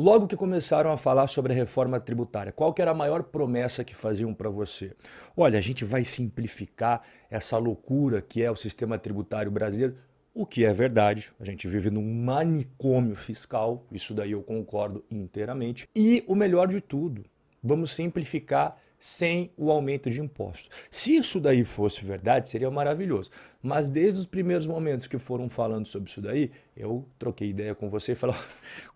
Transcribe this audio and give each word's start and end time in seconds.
Logo 0.00 0.26
que 0.26 0.34
começaram 0.34 0.90
a 0.90 0.96
falar 0.96 1.28
sobre 1.28 1.52
a 1.52 1.54
reforma 1.54 2.00
tributária, 2.00 2.50
qual 2.50 2.74
que 2.74 2.82
era 2.82 2.90
a 2.90 2.94
maior 2.94 3.22
promessa 3.22 3.84
que 3.84 3.94
faziam 3.94 4.34
para 4.34 4.50
você? 4.50 4.92
Olha, 5.36 5.56
a 5.56 5.62
gente 5.62 5.84
vai 5.84 6.04
simplificar 6.04 7.00
essa 7.30 7.56
loucura 7.58 8.20
que 8.20 8.42
é 8.42 8.50
o 8.50 8.56
sistema 8.56 8.98
tributário 8.98 9.52
brasileiro, 9.52 9.94
o 10.34 10.44
que 10.44 10.64
é 10.64 10.72
verdade. 10.72 11.30
A 11.38 11.44
gente 11.44 11.68
vive 11.68 11.90
num 11.90 12.12
manicômio 12.12 13.14
fiscal, 13.14 13.86
isso 13.92 14.12
daí 14.12 14.32
eu 14.32 14.42
concordo 14.42 15.04
inteiramente. 15.08 15.88
E 15.94 16.24
o 16.26 16.34
melhor 16.34 16.66
de 16.66 16.80
tudo, 16.80 17.24
vamos 17.62 17.94
simplificar 17.94 18.76
sem 19.04 19.50
o 19.54 19.70
aumento 19.70 20.08
de 20.08 20.18
impostos. 20.18 20.70
Se 20.90 21.14
isso 21.14 21.38
daí 21.38 21.62
fosse 21.62 22.02
verdade, 22.02 22.48
seria 22.48 22.70
maravilhoso. 22.70 23.30
Mas 23.62 23.90
desde 23.90 24.20
os 24.20 24.24
primeiros 24.24 24.66
momentos 24.66 25.06
que 25.06 25.18
foram 25.18 25.46
falando 25.50 25.84
sobre 25.84 26.08
isso 26.08 26.22
daí, 26.22 26.50
eu 26.74 27.06
troquei 27.18 27.50
ideia 27.50 27.74
com 27.74 27.90
você 27.90 28.12
e 28.12 28.14
falei: 28.14 28.34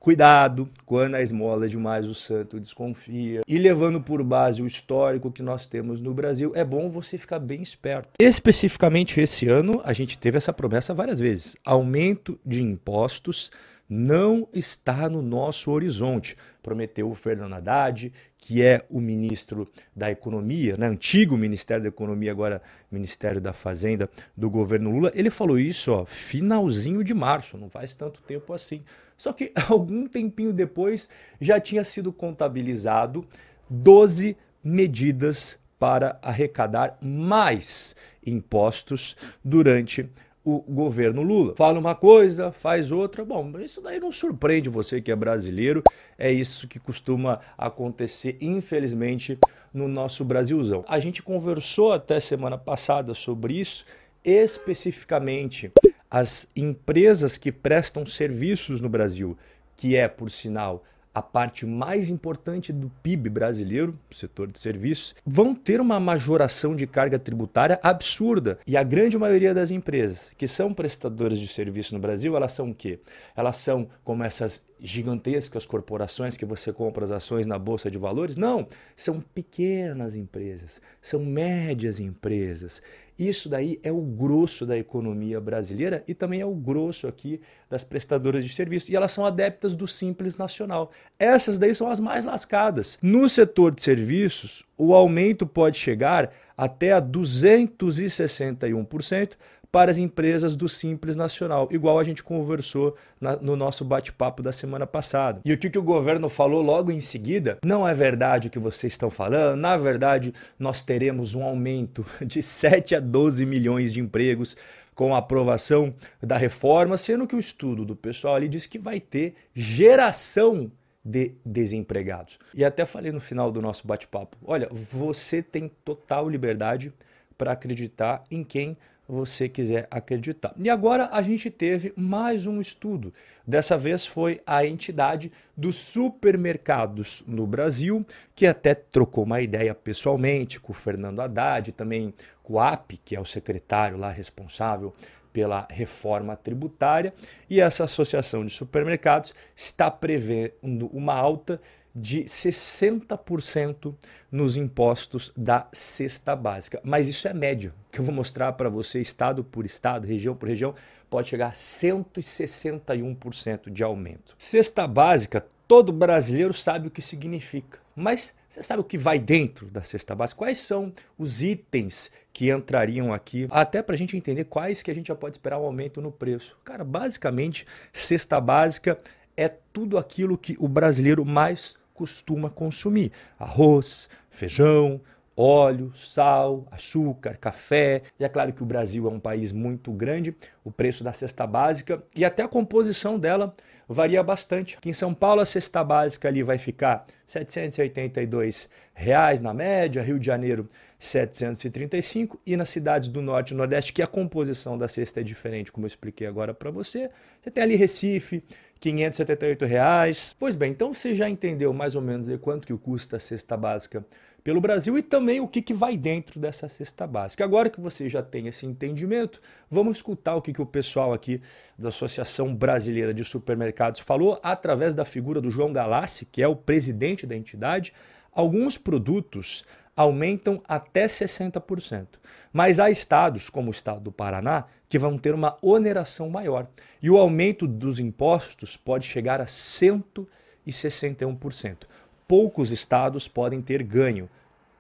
cuidado, 0.01 0.67
quando 0.87 1.17
a 1.17 1.21
esmola 1.21 1.67
é 1.67 1.69
demais, 1.69 2.07
o 2.07 2.15
santo 2.15 2.59
desconfia. 2.59 3.43
E 3.47 3.59
levando 3.59 4.01
por 4.01 4.25
base 4.25 4.63
o 4.63 4.67
histórico 4.67 5.31
que 5.31 5.43
nós 5.43 5.67
temos 5.67 6.01
no 6.01 6.15
Brasil, 6.15 6.53
é 6.55 6.65
bom 6.65 6.89
você 6.89 7.19
ficar 7.19 7.39
bem 7.39 7.61
esperto. 7.61 8.09
Especificamente 8.19 9.21
esse 9.21 9.47
ano, 9.47 9.83
a 9.85 9.93
gente 9.93 10.17
teve 10.17 10.39
essa 10.39 10.55
promessa 10.55 10.95
várias 10.95 11.21
vezes: 11.21 11.55
aumento 11.67 12.41
de 12.47 12.63
impostos 12.63 13.51
não 13.89 14.47
está 14.53 15.09
no 15.09 15.23
nosso 15.23 15.71
horizonte. 15.71 16.37
Prometeu 16.63 17.11
o 17.11 17.15
Fernando 17.15 17.55
Haddad, 17.55 18.13
que 18.37 18.63
é 18.63 18.85
o 18.91 19.01
ministro 19.01 19.67
da 19.97 20.11
Economia, 20.11 20.77
né? 20.77 20.87
antigo 20.87 21.37
Ministério 21.37 21.85
da 21.85 21.89
Economia, 21.89 22.31
agora 22.31 22.61
Ministério 22.91 23.41
da 23.41 23.53
Fazenda 23.53 24.11
do 24.37 24.51
governo 24.51 24.91
Lula. 24.91 25.11
Ele 25.15 25.31
falou 25.31 25.59
isso, 25.59 25.93
ó, 25.93 26.05
finalzinho 26.05 27.03
de 27.03 27.15
março, 27.15 27.57
não 27.57 27.71
faz 27.71 27.95
tanto 27.95 28.21
tempo 28.21 28.53
assim. 28.53 28.83
Só 29.17 29.33
que 29.33 29.53
algum 29.69 30.07
tempinho 30.07 30.53
depois 30.53 31.09
já 31.41 31.59
tinha 31.59 31.85
sido 31.85 32.13
contabilizado 32.13 33.25
12 33.71 34.37
medidas 34.63 35.59
para 35.79 36.19
arrecadar 36.21 36.99
mais 37.01 37.95
impostos 38.27 39.17
durante 39.45 40.09
o 40.49 40.61
governo 40.67 41.23
Lula. 41.23 41.55
Fala 41.57 41.79
uma 41.79 41.95
coisa, 41.95 42.51
faz 42.51 42.91
outra. 42.91 43.23
Bom, 43.23 43.53
isso 43.61 43.83
daí 43.83 44.01
não 44.01 44.11
surpreende 44.11 44.71
você 44.71 45.01
que 45.01 45.13
é 45.13 45.17
brasileiro. 45.17 45.83
É 46.17 46.33
isso 46.33 46.67
que 46.67 46.79
costuma 46.79 47.41
acontecer, 47.57 48.39
infelizmente, 48.41 49.39
no 49.75 49.87
nosso 49.87 50.25
Brasilzão. 50.25 50.85
A 50.89 50.99
gente 50.99 51.23
conversou 51.23 51.93
até 51.93 52.19
semana 52.19 52.57
passada 52.57 53.13
sobre 53.13 53.61
isso, 53.61 53.85
especificamente 54.25 55.71
as 56.11 56.49
empresas 56.57 57.37
que 57.37 57.53
prestam 57.53 58.07
serviços 58.07 58.81
no 58.81 58.89
Brasil, 58.89 59.37
que 59.77 59.97
é, 59.97 60.09
por 60.09 60.31
sinal, 60.31 60.83
a 61.15 61.23
parte 61.23 61.67
mais 61.67 62.09
importante 62.09 62.73
do 62.73 62.91
PIB 63.03 63.29
brasileiro, 63.29 63.99
setor 64.11 64.51
de 64.51 64.59
serviços, 64.59 65.15
vão 65.25 65.55
ter 65.55 65.81
uma 65.81 65.99
majoração 65.99 66.77
de 66.77 66.87
carga 66.87 67.19
tributária 67.19 67.79
absurda. 67.83 68.59
E 68.67 68.77
a 68.77 68.83
grande 68.83 69.19
maioria 69.19 69.53
das 69.55 69.71
empresas 69.71 70.31
que 70.37 70.47
são 70.47 70.73
prestadoras 70.73 71.39
de 71.39 71.49
serviço 71.49 71.95
no 71.95 72.01
Brasil, 72.01 72.37
elas 72.37 72.53
são 72.53 72.71
o 72.71 72.75
quê? 72.75 73.01
Elas 73.37 73.57
são 73.57 73.89
como 74.05 74.23
essas 74.23 74.67
gigantescas 74.81 75.67
corporações 75.67 76.37
que 76.37 76.45
você 76.45 76.73
compra 76.73 77.05
as 77.05 77.11
ações 77.11 77.47
na 77.47 77.59
bolsa 77.59 77.91
de 77.91 77.99
valores. 77.99 78.37
Não, 78.37 78.69
são 78.97 79.21
pequenas 79.21 80.15
empresas, 80.15 80.81
são 81.01 81.25
médias 81.25 81.99
empresas. 81.99 82.83
Isso 83.19 83.49
daí 83.49 83.81
é 83.83 83.91
o 83.91 84.01
grosso 84.01 84.65
da 84.65 84.79
economia 84.79 85.41
brasileira 85.41 86.05
e 86.07 86.15
também 86.15 86.41
é 86.41 86.47
o 86.47 86.55
grosso 86.55 87.09
aqui 87.09 87.41
das 87.69 87.83
prestadoras 87.83 88.45
de 88.45 88.51
serviço. 88.51 88.93
E 88.93 88.97
elas 88.97 89.11
são 89.13 89.27
adeptas 89.27 89.75
do 89.75 89.89
Simples 89.89 90.37
Nacional. 90.37 90.93
Essas 91.19 91.59
daí 91.59 91.75
são 91.75 91.91
as 91.91 91.99
mais 91.99 92.25
lascadas. 92.25 92.97
No 93.03 93.29
setor 93.29 93.75
de 93.75 93.83
serviços, 93.83 94.65
o 94.77 94.95
aumento 94.95 95.45
pode 95.47 95.77
chegar 95.77 96.33
até 96.57 96.93
a 96.93 97.03
261% 97.03 99.33
para 99.71 99.91
as 99.91 99.99
empresas 99.99 100.57
do 100.57 100.69
Simples 100.69 101.17
Nacional, 101.17 101.69
igual 101.71 101.99
a 101.99 102.05
gente 102.05 102.23
conversou 102.23 102.97
na, 103.21 103.37
no 103.37 103.55
nosso 103.55 103.85
bate-papo 103.85 104.43
da 104.43 104.53
semana 104.53 104.87
passada. 104.87 105.41
E 105.45 105.53
o 105.53 105.59
que, 105.59 105.69
que 105.69 105.79
o 105.79 105.83
governo 105.83 106.29
falou 106.29 106.63
logo 106.63 106.91
em 106.91 107.01
seguida? 107.01 107.59
Não 107.65 107.87
é 107.87 107.95
verdade 107.95 108.49
o 108.49 108.51
que 108.51 108.59
vocês 108.59 108.95
estão 108.95 109.11
falando, 109.11 109.59
na 109.59 109.77
verdade, 109.77 110.33
nós 110.59 110.83
teremos 110.83 111.35
um 111.35 111.43
aumento 111.43 112.05
de 112.25 112.43
7 112.43 112.95
a 112.95 113.01
12 113.01 113.45
milhões 113.45 113.93
de 113.93 114.01
empregos 114.01 114.57
com 114.95 115.15
a 115.15 115.19
aprovação 115.19 115.95
da 116.21 116.37
reforma, 116.37 116.97
sendo 116.97 117.27
que 117.27 117.37
o 117.37 117.39
estudo 117.39 117.85
do 117.85 117.95
pessoal 117.95 118.35
ali 118.35 118.49
diz 118.49 118.67
que 118.67 118.79
vai 118.79 118.99
ter 118.99 119.35
geração 119.55 120.73
de 121.05 121.35
desempregados. 121.45 122.39
E 122.53 122.65
até 122.65 122.85
falei 122.85 123.13
no 123.13 123.21
final 123.21 123.53
do 123.53 123.63
nosso 123.63 123.87
bate-papo: 123.87 124.37
olha, 124.45 124.69
você 124.73 125.41
tem 125.41 125.71
total 125.85 126.29
liberdade 126.29 126.93
para 127.37 127.53
acreditar 127.53 128.25
em 128.29 128.43
quem 128.43 128.77
você 129.09 129.49
quiser 129.49 129.89
acreditar. 129.91 130.53
E 130.59 130.69
agora 130.69 131.09
a 131.11 131.23
gente 131.23 131.51
teve 131.51 131.95
mais 131.97 132.47
um 132.47 132.61
estudo. 132.61 133.13
Dessa 133.47 133.79
vez 133.79 134.05
foi 134.05 134.43
a 134.47 134.67
entidade 134.67 135.33
dos 135.57 135.77
supermercados 135.77 137.25
no 137.27 137.47
Brasil, 137.47 138.05
que 138.37 138.47
até 138.47 138.75
trocou 138.75 139.25
uma 139.25 139.41
ideia 139.41 139.75
pessoalmente 139.75 140.61
com 140.61 140.73
o 140.73 140.77
Fernando 140.77 141.21
Haddad, 141.21 141.73
também 141.73 142.13
com 142.43 142.55
o 142.55 142.61
AP, 142.61 142.93
que 143.03 143.17
é 143.17 143.21
o 143.21 143.25
secretário 143.25 143.97
lá 143.97 144.11
responsável 144.11 144.95
pela 145.33 145.67
reforma 145.71 146.37
tributária, 146.37 147.15
e 147.49 147.61
essa 147.61 147.85
associação 147.85 148.45
de 148.45 148.51
supermercados 148.51 149.35
está 149.55 149.91
prevendo 149.91 150.87
uma 150.93 151.15
alta 151.15 151.61
de 152.01 152.25
60% 152.25 153.95
nos 154.31 154.57
impostos 154.57 155.33
da 155.37 155.67
cesta 155.73 156.37
básica. 156.37 156.81
Mas 156.85 157.09
isso 157.09 157.27
é 157.27 157.35
médio, 157.35 157.75
que 157.91 157.99
eu 157.99 158.05
vou 158.05 158.15
mostrar 158.15 158.53
para 158.53 158.69
você 158.69 159.01
estado 159.01 159.43
por 159.43 159.67
estado, 159.67 160.07
região 160.07 160.37
por 160.37 160.49
região, 160.49 160.77
pode 161.11 161.29
chegar 161.29 161.49
a 161.49 161.53
161% 161.53 163.69
de 163.71 163.83
aumento. 163.83 164.37
Cesta 164.39 164.87
básica, 164.87 165.45
todo 165.67 165.93
brasileiro 165.93 166.55
sabe 166.55 166.87
o 166.89 166.91
que 166.91 167.03
significa. 167.03 167.81
Mas 167.97 168.37
você 168.49 168.63
sabe 168.63 168.81
o 168.81 168.85
que 168.85 168.97
vai 168.97 169.19
dentro 169.19 169.67
da 169.67 169.83
cesta 169.83 170.15
básica? 170.15 170.39
Quais 170.39 170.61
são 170.61 170.93
os 171.19 171.43
itens 171.43 172.13
que 172.33 172.49
entrariam 172.51 173.13
aqui? 173.13 173.49
Até 173.51 173.83
para 173.83 173.97
a 173.97 173.99
gente 173.99 174.17
entender 174.17 174.45
quais 174.45 174.83
que 174.83 174.91
a 174.91 174.95
gente 174.95 175.09
já 175.09 175.17
pode 175.17 175.37
esperar 175.37 175.59
um 175.59 175.65
aumento 175.65 176.01
no 176.01 176.13
preço. 176.13 176.57
Cara, 176.65 176.85
basicamente, 176.85 177.67
cesta 177.93 178.41
básica 178.41 179.01
é 179.37 179.49
tudo 179.49 179.99
aquilo 179.99 180.39
que 180.39 180.57
o 180.59 180.69
brasileiro 180.69 181.25
mais 181.25 181.77
costuma 181.99 182.49
consumir: 182.49 183.11
arroz, 183.37 184.09
feijão, 184.31 185.01
óleo, 185.39 185.93
sal, 185.95 186.67
açúcar, 186.69 187.37
café. 187.37 188.03
E 188.19 188.25
é 188.25 188.29
claro 188.29 188.53
que 188.53 188.63
o 188.63 188.67
Brasil 188.67 189.07
é 189.07 189.11
um 189.11 189.21
país 189.21 189.53
muito 189.53 189.93
grande, 189.93 190.37
o 190.65 190.73
preço 190.73 191.05
da 191.05 191.13
cesta 191.13 191.47
básica 191.47 192.03
e 192.15 192.25
até 192.25 192.43
a 192.43 192.49
composição 192.49 193.17
dela 193.17 193.55
varia 193.89 194.21
bastante. 194.23 194.77
Aqui 194.77 194.89
em 194.91 194.93
São 194.93 195.15
Paulo 195.15 195.41
a 195.41 195.47
cesta 195.47 195.85
básica 195.85 196.27
ali 196.27 196.43
vai 196.43 196.59
ficar 196.59 197.07
782 197.29 198.69
reais 198.93 199.41
na 199.41 199.55
média, 199.55 200.03
Rio 200.03 200.19
de 200.19 200.27
Janeiro 200.27 200.67
735 200.99 202.41
e 202.45 202.57
nas 202.57 202.69
cidades 202.69 203.09
do 203.09 203.23
norte 203.23 203.53
e 203.53 203.57
nordeste 203.57 203.93
que 203.93 204.03
a 204.03 204.07
composição 204.09 204.77
da 204.77 204.89
cesta 204.89 205.21
é 205.21 205.23
diferente, 205.23 205.71
como 205.71 205.87
eu 205.87 205.89
expliquei 205.89 206.27
agora 206.27 206.53
para 206.53 206.73
você. 206.73 207.09
Você 207.41 207.51
tem 207.53 207.63
ali 207.63 207.77
Recife, 207.77 208.43
578 208.81 209.65
reais. 209.65 210.35
Pois 210.39 210.57
bem, 210.57 210.73
então 210.73 210.93
você 210.93 211.15
já 211.15 211.29
entendeu 211.29 211.73
mais 211.73 211.95
ou 211.95 212.03
menos 212.03 212.29
quanto 212.41 212.67
que 212.67 212.77
custa 212.77 213.17
a 213.17 213.21
cesta 213.21 213.57
básica 213.57 214.05
pelo 214.49 214.63
Brasil 214.63 214.97
e 214.97 215.03
também 215.03 215.41
o 215.41 215.47
que, 215.47 215.61
que 215.61 215.75
vai 215.75 215.95
dentro 215.95 216.41
dessa 216.41 216.71
cesta 216.71 217.07
básica. 217.07 217.45
Agora 217.45 217.69
que 217.69 217.83
você 217.83 218.09
já 218.09 218.23
tem 218.23 218.49
esse 218.49 218.65
entendimento, 218.65 219.43
vamos 219.71 219.99
escutar 219.99 220.37
o 220.37 220.41
que, 220.41 220.55
que 220.55 220.63
o 220.63 220.65
pessoal 220.65 221.13
aqui 221.13 221.43
da 221.79 221.91
Associação 221.91 222.57
Brasileira 222.57 223.13
de 223.13 223.23
Supermercados 223.25 224.01
falou 224.01 224.41
através 224.43 224.95
da 224.95 225.05
figura 225.05 225.39
do 225.39 225.51
João 225.51 225.71
Galassi, 225.71 226.25
que 226.25 226.43
é 226.43 226.49
o 226.49 226.57
presidente 226.57 227.27
da 227.27 227.37
entidade. 227.37 227.93
Alguns 228.33 228.79
produtos 228.79 229.67
aumentam 229.95 230.63
até 230.67 231.05
60%. 231.05 232.07
Mas 232.51 232.81
há 232.81 232.91
estados, 232.91 233.51
como 233.51 233.69
o 233.69 233.73
estado 233.73 234.01
do 234.01 234.11
Paraná, 234.11 234.65
que 234.89 234.99
vão 234.99 235.19
ter 235.19 235.35
uma 235.35 235.59
oneração 235.61 236.31
maior. 236.31 236.69
E 237.03 237.11
o 237.11 237.19
aumento 237.19 237.67
dos 237.67 238.01
impostos 238.01 238.79
pode 238.79 239.07
chegar 239.07 239.43
a 239.43 239.45
161%. 239.45 241.87
Poucos 242.29 242.71
estados 242.71 243.27
podem 243.27 243.63
ter 243.63 243.83
ganho. 243.83 244.29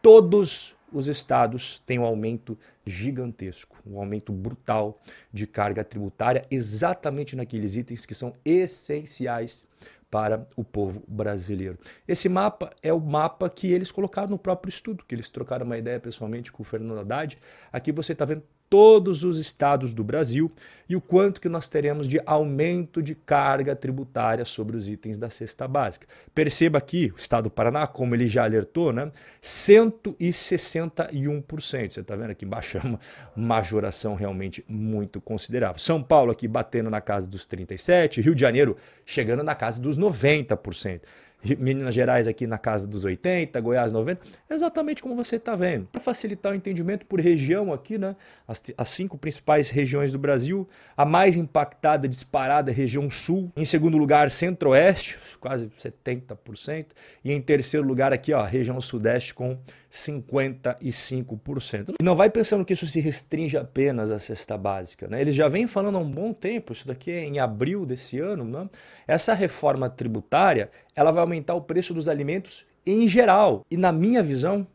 Todos 0.02 0.76
os 0.92 1.08
estados 1.08 1.80
têm 1.86 1.98
um 1.98 2.04
aumento 2.04 2.58
gigantesco, 2.86 3.76
um 3.86 3.98
aumento 3.98 4.32
brutal 4.32 4.98
de 5.32 5.46
carga 5.46 5.82
tributária, 5.82 6.44
exatamente 6.50 7.34
naqueles 7.34 7.74
itens 7.74 8.04
que 8.04 8.14
são 8.14 8.34
essenciais 8.44 9.66
para 10.10 10.46
o 10.56 10.62
povo 10.62 11.02
brasileiro. 11.08 11.78
Esse 12.06 12.28
mapa 12.28 12.70
é 12.82 12.92
o 12.92 13.00
mapa 13.00 13.48
que 13.50 13.72
eles 13.72 13.90
colocaram 13.90 14.28
no 14.28 14.38
próprio 14.38 14.68
estudo, 14.68 15.04
que 15.06 15.14
eles 15.14 15.30
trocaram 15.30 15.66
uma 15.66 15.78
ideia 15.78 15.98
pessoalmente 15.98 16.52
com 16.52 16.62
o 16.62 16.66
Fernando 16.66 17.00
Haddad. 17.00 17.38
Aqui 17.72 17.92
você 17.92 18.12
está 18.12 18.26
vendo 18.26 18.42
todos 18.68 19.24
os 19.24 19.38
estados 19.38 19.94
do 19.94 20.04
Brasil 20.04 20.52
e 20.88 20.96
o 20.96 21.00
quanto 21.00 21.40
que 21.40 21.48
nós 21.48 21.68
teremos 21.68 22.08
de 22.08 22.20
aumento 22.24 23.02
de 23.02 23.14
carga 23.14 23.76
tributária 23.76 24.44
sobre 24.44 24.76
os 24.76 24.88
itens 24.88 25.18
da 25.18 25.28
cesta 25.28 25.68
básica. 25.68 26.06
Perceba 26.34 26.78
aqui, 26.78 27.12
o 27.14 27.18
estado 27.18 27.44
do 27.44 27.50
Paraná, 27.50 27.86
como 27.86 28.14
ele 28.14 28.26
já 28.26 28.44
alertou, 28.44 28.90
né, 28.92 29.12
161%. 29.42 31.92
Você 31.92 32.00
está 32.00 32.16
vendo 32.16 32.30
aqui 32.30 32.46
embaixo 32.46 32.78
é 32.78 32.80
uma 32.80 32.98
majoração 33.36 34.14
realmente 34.14 34.64
muito 34.66 35.20
considerável. 35.20 35.78
São 35.78 36.02
Paulo 36.02 36.32
aqui 36.32 36.48
batendo 36.48 36.88
na 36.88 37.02
casa 37.02 37.26
dos 37.26 37.46
37%, 37.46 38.22
Rio 38.22 38.34
de 38.34 38.40
Janeiro 38.40 38.78
chegando 39.04 39.42
na 39.42 39.54
casa 39.54 39.78
dos 39.80 39.98
90%. 39.98 41.02
Minas 41.58 41.94
Gerais 41.94 42.26
aqui 42.26 42.46
na 42.46 42.58
casa 42.58 42.86
dos 42.86 43.04
80, 43.04 43.60
Goiás 43.60 43.92
90, 43.92 44.20
exatamente 44.50 45.02
como 45.02 45.14
você 45.14 45.36
está 45.36 45.54
vendo. 45.54 45.86
Para 45.86 46.00
facilitar 46.00 46.52
o 46.52 46.54
entendimento 46.54 47.06
por 47.06 47.20
região 47.20 47.72
aqui, 47.72 47.98
né? 47.98 48.16
As, 48.46 48.62
as, 48.76 48.88
cinco 48.88 49.16
principais 49.16 49.70
regiões 49.70 50.12
do 50.12 50.18
Brasil, 50.18 50.68
a 50.96 51.04
mais 51.04 51.36
impactada, 51.36 52.08
disparada, 52.08 52.72
região 52.72 53.10
sul. 53.10 53.52
Em 53.56 53.64
segundo 53.64 53.96
lugar, 53.96 54.30
centro-oeste, 54.30 55.18
quase 55.38 55.68
70%. 55.68 56.86
E 57.24 57.32
em 57.32 57.40
terceiro 57.40 57.86
lugar 57.86 58.12
aqui, 58.12 58.32
ó, 58.32 58.42
região 58.44 58.80
sudeste 58.80 59.34
com 59.34 59.58
55%. 59.90 61.94
E 62.00 62.04
não 62.04 62.14
vai 62.14 62.28
pensando 62.28 62.64
que 62.64 62.72
isso 62.72 62.86
se 62.86 63.00
restringe 63.00 63.56
apenas 63.56 64.10
à 64.10 64.18
cesta 64.18 64.56
básica. 64.56 65.08
Né? 65.08 65.20
Eles 65.20 65.34
já 65.34 65.48
vêm 65.48 65.66
falando 65.66 65.96
há 65.96 66.00
um 66.00 66.10
bom 66.10 66.32
tempo, 66.32 66.72
isso 66.72 66.86
daqui 66.86 67.10
é 67.10 67.24
em 67.24 67.38
abril 67.38 67.86
desse 67.86 68.18
ano. 68.18 68.44
Né? 68.44 68.68
Essa 69.06 69.34
reforma 69.34 69.88
tributária 69.88 70.70
ela 70.94 71.10
vai 71.10 71.22
aumentar 71.22 71.54
o 71.54 71.62
preço 71.62 71.94
dos 71.94 72.08
alimentos 72.08 72.66
em 72.84 73.08
geral. 73.08 73.64
E 73.70 73.76
na 73.76 73.92
minha 73.92 74.22
visão, 74.22 74.66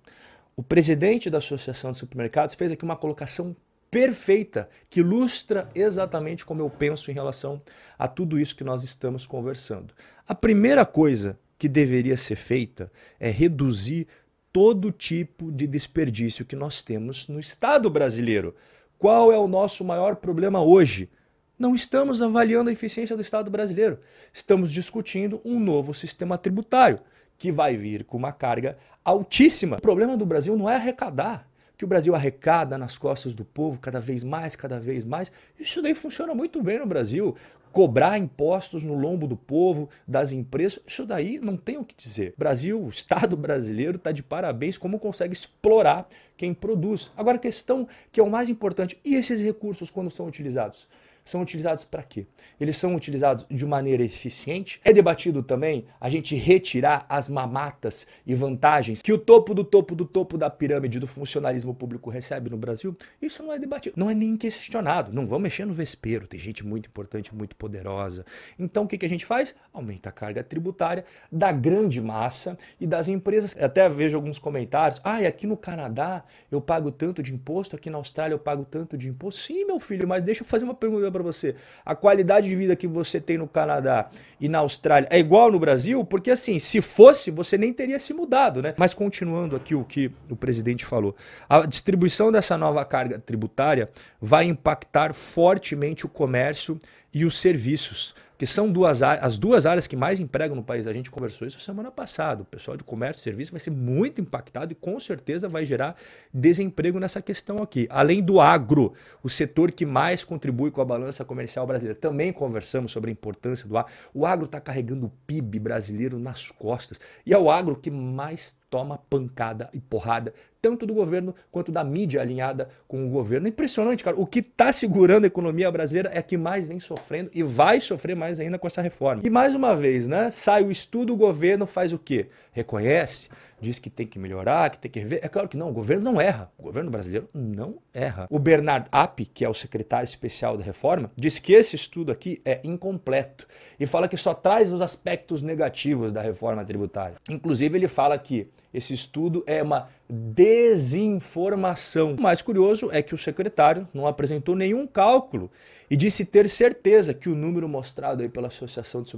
o 0.56 0.63
presidente 0.63 1.30
da 1.30 1.38
Associação 1.38 1.92
de 1.92 1.98
Supermercados 1.98 2.56
fez 2.56 2.71
aqui 2.71 2.83
uma 2.83 2.95
colocação 2.95 3.56
perfeita 3.89 4.68
que 4.89 5.01
ilustra 5.01 5.69
exatamente 5.75 6.44
como 6.44 6.62
eu 6.62 6.69
penso 6.69 7.12
em 7.12 7.13
relação 7.13 7.62
a 7.98 8.07
tudo 8.07 8.39
isso 8.39 8.56
que 8.56 8.63
nós 8.63 8.83
estamos 8.83 9.27
conversando. 9.27 9.94
A 10.27 10.33
primeira 10.33 10.83
coisa 10.83 11.38
que 11.59 11.69
deveria 11.69 12.18
ser 12.18 12.36
feita 12.36 12.92
é 13.19 13.30
reduzir 13.30 14.07
todo 14.54 14.92
tipo 14.92 15.52
de 15.52 15.66
desperdício 15.66 16.46
que 16.46 16.56
nós 16.56 16.84
temos 16.84 17.28
no 17.28 17.40
Estado 17.40 17.90
brasileiro. 17.90 18.56
Qual 19.00 19.34
é 19.34 19.38
o 19.38 19.48
nosso 19.48 19.84
maior 19.84 20.16
problema 20.18 20.62
hoje? 20.62 21.10
Não 21.58 21.74
estamos 21.74 22.22
avaliando 22.22 22.70
a 22.70 22.74
eficiência 22.74 23.16
do 23.16 23.22
Estado 23.22 23.50
brasileiro. 23.50 24.00
Estamos 24.32 24.72
discutindo 24.72 25.42
um 25.44 25.60
novo 25.60 25.92
sistema 25.94 26.38
tributário 26.38 27.00
que 27.36 27.52
vai 27.52 27.76
vir 27.76 28.04
com 28.04 28.16
uma 28.16 28.32
carga 28.32 28.78
altíssima. 29.04 29.78
O 29.78 29.82
problema 29.82 30.16
do 30.16 30.26
Brasil 30.26 30.56
não 30.56 30.70
é 30.70 30.76
arrecadar, 30.76 31.48
que 31.83 31.85
o 31.85 31.88
Brasil 31.88 32.15
arrecada 32.15 32.77
nas 32.77 32.97
costas 32.97 33.35
do 33.35 33.44
povo 33.44 33.77
cada 33.77 34.00
vez 34.00 34.24
mais, 34.24 34.56
cada 34.56 34.80
vez 34.80 35.03
mais. 35.03 35.33
Isso 35.59 35.81
daí 35.81 35.94
funciona 35.94 36.33
muito 36.33 36.63
bem 36.63 36.80
no 36.80 36.85
Brasil 36.85 37.35
cobrar 37.74 38.18
impostos 38.19 38.83
no 38.83 38.94
lombo 38.94 39.27
do 39.27 39.35
povo, 39.35 39.89
das 40.07 40.31
empresas, 40.31 40.80
isso 40.85 41.06
daí 41.07 41.39
não 41.39 41.57
tem 41.57 41.75
o 41.75 41.83
que 41.83 41.95
dizer. 41.97 42.35
Brasil, 42.38 42.80
o 42.80 42.88
Estado 42.88 43.35
brasileiro 43.35 43.97
está 43.97 44.12
de 44.12 44.21
parabéns 44.21 44.77
como 44.77 45.00
consegue 45.00 45.33
explorar 45.33 46.07
quem 46.38 46.53
produz. 46.53 47.12
Agora 47.18 47.38
a 47.38 47.39
questão 47.39 47.88
que 48.12 48.19
é 48.19 48.24
o 48.24 48.30
mais 48.30 48.47
importante, 48.47 48.97
e 49.03 49.15
esses 49.15 49.41
recursos 49.41 49.89
quando 49.89 50.12
são 50.12 50.27
utilizados? 50.27 50.88
São 51.24 51.42
utilizados 51.42 51.84
para 51.84 52.04
quê? 52.04 52.25
Eles 52.60 52.78
são 52.78 52.96
utilizados 52.96 53.46
de 53.50 53.66
maneira 53.66 54.04
eficiente. 54.04 54.80
É 54.84 54.92
debatido 54.92 55.42
também 55.42 55.86
a 56.00 56.10
gente 56.10 56.36
retirar 56.36 57.06
as 57.10 57.30
mamatas 57.30 58.08
e 58.25 58.36
vantagens 58.36 59.02
que 59.02 59.14
o 59.14 59.18
topo 59.18 59.54
do 59.54 59.64
topo 59.64 59.96
do 59.96 60.06
topo 60.06 60.38
da 60.38 60.50
pirâmide 60.50 61.00
do 61.00 61.08
funcionalismo 61.08 61.74
público 61.74 62.10
recebe 62.10 62.50
no 62.50 62.58
Brasil. 62.58 62.96
Isso 63.22 63.44
não 63.44 63.54
é 63.54 63.60
debatido, 63.60 63.96
não 63.98 64.10
é 64.10 64.14
nem 64.14 64.38
questionado. 64.38 65.12
Não 65.14 65.25
vamos 65.25 65.44
mexer 65.44 65.66
no 65.66 65.74
vespeiro, 65.74 66.28
tem 66.28 66.40
gente 66.40 66.66
muito 66.66 66.88
importante, 66.88 67.34
muito 67.34 67.56
poderosa. 67.56 68.26
Então 68.58 68.84
o 68.84 68.88
que, 68.88 68.98
que 68.98 69.06
a 69.06 69.10
gente 69.10 69.26
faz? 69.26 69.56
Aumenta 69.74 70.10
a 70.10 70.12
carga 70.12 70.44
tributária 70.44 71.06
da 71.31 71.52
grande 71.52 72.02
massa 72.02 72.58
e 72.80 72.86
das 72.86 73.08
empresas. 73.08 73.56
Eu 73.56 73.66
até 73.66 73.88
vejo 73.90 74.16
alguns 74.18 74.40
comentários. 74.40 75.00
Ah, 75.04 75.22
e 75.22 75.26
aqui 75.26 75.48
no 75.48 75.58
Canadá 75.58 76.24
eu 76.52 76.62
pago 76.62 76.92
tanto 76.92 77.24
de 77.24 77.34
imposto, 77.34 77.76
aqui 77.76 77.90
na 77.90 77.98
Austrália 77.98 78.34
eu 78.34 78.40
pago 78.40 78.66
tanto 78.66 78.98
de 78.98 79.10
imposto. 79.10 79.42
Sim, 79.42 79.66
meu 79.66 79.80
filho, 79.80 80.08
mas 80.08 80.24
deixa 80.24 80.44
eu 80.44 80.48
fazer 80.48 80.66
uma 80.66 80.74
pergunta 80.74 81.12
para 81.13 81.24
você. 81.24 81.56
A 81.86 81.95
qualidade 81.95 82.50
de 82.50 82.56
vida 82.56 82.75
que 82.75 82.88
você 82.88 83.21
tem 83.21 83.38
no 83.38 83.48
Canadá 83.48 84.10
e 84.42 84.50
na 84.50 84.60
Austrália 84.60 85.07
é 85.10 85.19
igual 85.19 85.51
no 85.51 85.60
Brasil? 85.60 86.04
Porque 86.04 86.31
assim, 86.31 86.60
se 86.60 86.81
fosse, 86.81 87.31
você 87.31 87.57
nem 87.57 87.71
teria 87.71 88.00
se 88.00 88.13
mudado, 88.13 88.62
né? 88.62 88.74
Mas 88.77 88.94
continuando 88.94 89.56
aqui 89.56 89.74
o 89.75 89.86
que 89.86 90.12
o 90.30 90.36
presidente 90.36 90.83
falou, 90.83 91.15
a 91.48 91.65
distribuição 91.65 92.31
dessa 92.31 92.57
nova 92.57 92.83
carga 92.83 93.19
tributária 93.19 93.89
vai 94.19 94.45
impactar 94.45 95.13
fortemente 95.13 96.06
o 96.06 96.10
comércio 96.10 96.80
e 97.13 97.25
os 97.25 97.38
serviços 97.38 98.15
que 98.38 98.48
são 98.48 98.69
duas 98.69 99.01
as 99.01 99.38
duas 99.38 99.65
áreas 99.65 99.88
que 99.88 99.95
mais 99.95 100.19
empregam 100.19 100.56
no 100.56 100.63
país. 100.63 100.88
A 100.88 100.92
gente 100.92 101.10
conversou 101.10 101.48
isso 101.48 101.60
semana 101.60 101.92
passada. 101.92 102.42
O 102.42 102.45
pessoal 102.45 102.75
de 102.75 102.83
comércio 102.83 103.21
e 103.21 103.24
serviço 103.24 103.51
vai 103.51 103.60
ser 103.60 103.71
muito 103.71 104.19
impactado 104.19 104.74
e 104.74 104.75
com 104.75 105.00
certeza 105.00 105.48
vai 105.48 105.65
gerar 105.65 105.95
desemprego 106.33 107.00
nessa 107.00 107.21
questão 107.21 107.60
aqui. 107.60 107.88
Além 107.89 108.21
do 108.21 108.42
agro, 108.42 108.94
o 109.21 109.30
setor 109.30 109.71
que 109.71 109.86
mais 109.86 110.25
contribui 110.25 110.71
com 110.71 110.81
a 110.81 110.86
balança 110.86 111.24
comercial 111.24 111.65
brasileira. 111.65 111.98
Também 111.98 112.33
conversamos 112.33 112.92
sobre 112.92 113.12
a 113.12 113.13
importância 113.13 113.68
do 113.68 113.77
agro. 113.77 113.92
O 114.13 114.25
agro 114.25 114.45
está 114.45 114.59
carregando 114.59 115.06
o 115.06 115.12
PIB 115.25 115.59
brasileiro 115.59 116.19
nas 116.19 116.51
costas 116.51 117.00
e 117.25 117.33
é 117.33 117.38
o 117.38 117.50
agro 117.50 117.75
que 117.75 117.92
mais 117.92 118.57
toma 118.74 118.98
pancada 119.08 119.70
e 119.72 119.80
porrada, 119.80 120.34
tanto 120.60 120.84
do 120.84 120.96
governo 120.96 121.36
quanto 121.52 121.72
da 121.72 121.84
mídia 121.84 122.20
alinhada 122.20 122.70
com 122.88 123.06
o 123.06 123.10
governo. 123.12 123.46
É 123.46 123.50
impressionante, 123.52 124.04
cara. 124.04 124.20
O 124.20 124.25
que 124.25 124.40
está 124.40 124.74
segurando 124.74 125.25
a 125.25 125.28
economia 125.28 125.70
brasileira 125.70 126.10
é 126.12 126.24
que 126.24 126.36
mais 126.38 126.68
vem 126.68 126.80
sofrendo 126.80 127.30
e 127.36 127.44
vai 127.44 127.80
sofrer 127.80 128.16
mais 128.16 128.40
ainda 128.40 128.58
com 128.58 128.66
essa 128.66 128.81
reforma. 128.81 129.22
E 129.24 129.30
mais 129.30 129.54
uma 129.54 129.75
vez, 129.75 130.08
né? 130.08 130.31
Sai 130.31 130.64
o 130.64 130.72
estudo, 130.72 131.14
o 131.14 131.16
governo 131.16 131.68
faz 131.68 131.94
o 131.94 132.00
quê? 132.00 132.30
Reconhece, 132.52 133.30
diz 133.62 133.78
que 133.78 133.92
tem 133.92 134.08
que 134.08 134.18
melhorar, 134.18 134.72
que 134.72 134.80
tem 134.80 134.90
que 134.90 135.00
rever. 135.02 135.19
É 135.22 135.28
claro 135.28 135.48
que 135.48 135.56
não, 135.56 135.69
o 135.69 135.74
governo 135.74 136.04
não 136.04 136.19
erra. 136.19 136.52
O 136.58 136.64
governo 136.64 136.90
brasileiro 136.90 137.30
não 137.31 137.78
erra. 137.94 138.26
O 138.28 138.40
Bernard 138.40 138.88
App, 138.92 139.24
que 139.28 139.46
é 139.46 139.50
o 139.50 139.54
secretário 139.54 140.06
especial 140.06 140.58
da 140.58 140.64
reforma, 140.64 141.12
diz 141.16 141.38
que 141.38 141.54
esse 141.54 141.76
estudo 141.76 142.12
aqui 142.12 142.42
é 142.44 142.60
incompleto 142.64 143.46
e 143.80 143.86
fala 143.86 144.08
que 144.08 144.18
só 144.18 144.34
traz 144.34 144.72
os 144.72 144.81
aspectos 144.81 145.44
negativos 145.44 146.12
da 146.12 146.24
reforma 146.24 146.66
tributária. 146.66 147.18
Inclusive, 147.30 147.78
ele 147.78 147.88
fala 147.88 148.18
que 148.18 148.50
esse 148.74 148.94
estudo 148.94 149.44
é 149.46 149.62
uma 149.62 149.90
desinformação. 150.10 152.16
O 152.16 152.22
mais 152.22 152.42
curioso 152.42 152.90
é 152.92 153.02
que 153.02 153.14
o 153.14 153.18
secretário 153.18 153.86
não 153.94 154.08
apresentou 154.08 154.56
nenhum 154.56 154.88
cálculo 154.88 155.52
e 155.90 155.96
disse 155.96 156.25
ter 156.25 156.50
certeza 156.50 157.14
que 157.14 157.30
o 157.30 157.36
número 157.36 157.70
mostrado 157.70 158.24
aí 158.24 158.30
pela 158.30 158.48
Associação 158.48 159.04
de 159.04 159.14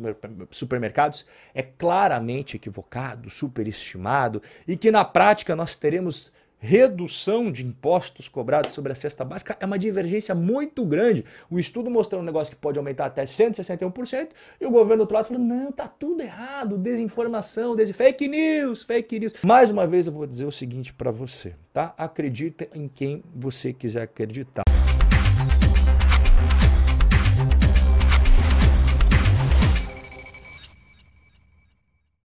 Supermercados 0.52 1.26
é 1.54 1.64
claramente 1.64 2.58
equivocado, 2.58 3.30
superestimado 3.30 4.42
e 4.68 4.76
que 4.76 4.92
na 4.92 5.06
prática 5.06 5.56
nós 5.56 5.76
teremos 5.76 6.34
redução 6.60 7.52
de 7.52 7.66
impostos 7.66 8.28
cobrados 8.28 8.72
sobre 8.72 8.92
a 8.92 8.96
cesta 8.96 9.24
básica 9.24 9.58
é 9.60 9.66
uma 9.66 9.78
divergência 9.78 10.34
muito 10.34 10.86
grande. 10.86 11.24
O 11.50 11.60
estudo 11.60 11.90
mostrou 11.90 12.22
um 12.22 12.26
negócio 12.26 12.56
que 12.56 12.60
pode 12.60 12.78
aumentar 12.78 13.06
até 13.06 13.24
161% 13.24 14.30
e 14.60 14.66
o 14.66 14.72
governo 14.72 14.98
do 14.98 15.02
outro 15.02 15.16
lado 15.16 15.28
falou: 15.28 15.42
não, 15.42 15.72
tá 15.72 15.88
tudo 15.88 16.22
errado, 16.22 16.78
desinformação, 16.78 17.76
des 17.76 17.92
fake 17.92 18.28
news, 18.28 18.84
fake 18.84 19.20
news. 19.20 19.34
Mais 19.44 19.72
uma 19.72 19.88
vez 19.88 20.08
eu 20.08 20.14
vou 20.14 20.26
dizer 20.26 20.46
o 20.46 20.52
seguinte 20.52 20.94
para 20.94 21.12
você, 21.12 21.56
tá? 21.74 21.94
Acredita 21.98 22.68
em 22.74 22.88
quem 22.88 23.24
você 23.34 23.74
quiser 23.74 24.04
acreditar. 24.04 24.64